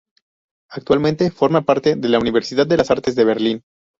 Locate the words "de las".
2.65-2.89